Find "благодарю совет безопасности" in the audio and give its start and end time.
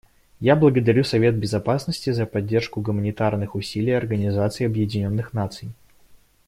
0.55-2.09